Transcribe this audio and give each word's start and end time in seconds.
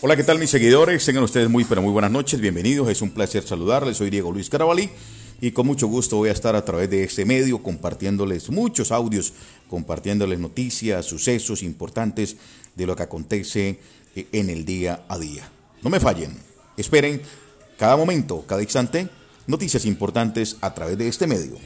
Hola, 0.00 0.14
¿qué 0.14 0.22
tal 0.22 0.38
mis 0.38 0.50
seguidores? 0.50 1.04
Tengan 1.04 1.24
ustedes 1.24 1.50
muy, 1.50 1.64
pero 1.64 1.82
muy 1.82 1.90
buenas 1.90 2.12
noches, 2.12 2.40
bienvenidos, 2.40 2.88
es 2.88 3.02
un 3.02 3.10
placer 3.10 3.42
saludarles, 3.42 3.96
soy 3.96 4.10
Diego 4.10 4.30
Luis 4.30 4.48
Carabalí 4.48 4.90
y 5.40 5.50
con 5.50 5.66
mucho 5.66 5.88
gusto 5.88 6.18
voy 6.18 6.28
a 6.28 6.32
estar 6.32 6.54
a 6.54 6.64
través 6.64 6.88
de 6.88 7.02
este 7.02 7.24
medio 7.24 7.60
compartiéndoles 7.64 8.48
muchos 8.48 8.92
audios, 8.92 9.32
compartiéndoles 9.68 10.38
noticias, 10.38 11.04
sucesos 11.04 11.64
importantes 11.64 12.36
de 12.76 12.86
lo 12.86 12.94
que 12.94 13.02
acontece 13.02 13.80
eh, 14.14 14.28
en 14.30 14.50
el 14.50 14.64
día 14.64 15.04
a 15.08 15.18
día. 15.18 15.50
No 15.82 15.90
me 15.90 15.98
fallen, 15.98 16.38
esperen 16.76 17.20
cada 17.76 17.96
momento, 17.96 18.44
cada 18.46 18.62
instante, 18.62 19.08
noticias 19.48 19.84
importantes 19.84 20.58
a 20.60 20.74
través 20.74 20.96
de 20.96 21.08
este 21.08 21.26
medio. 21.26 21.56